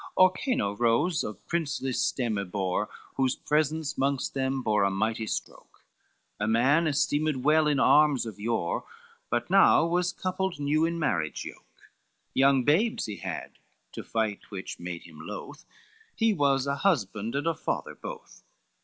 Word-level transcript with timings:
Orcano 0.17 0.73
rose, 0.79 1.23
of 1.23 1.45
princely 1.47 1.91
stem 1.93 2.33
ybore, 2.39 2.89
Whose 3.17 3.35
presence 3.35 3.99
'mongst 3.99 4.33
them 4.33 4.63
bore 4.63 4.83
a 4.83 4.89
mighty 4.89 5.27
stroke, 5.27 5.85
A 6.39 6.47
man 6.47 6.87
esteemed 6.87 7.45
well 7.45 7.67
in 7.67 7.79
arms 7.79 8.25
of 8.25 8.39
yore, 8.39 8.83
But 9.29 9.51
now 9.51 9.85
was 9.85 10.11
coupled 10.11 10.59
new 10.59 10.87
in 10.87 10.97
marriage 10.97 11.45
yoke; 11.45 11.91
Young 12.33 12.63
babes 12.63 13.05
he 13.05 13.17
had, 13.17 13.59
to 13.91 14.03
fight 14.03 14.49
which 14.49 14.79
made 14.79 15.03
him 15.03 15.19
loth, 15.21 15.65
He 16.15 16.33
was 16.33 16.65
a 16.65 16.77
husband 16.77 17.35
and 17.35 17.45
a 17.45 17.53
father 17.53 17.93
both. 17.93 18.41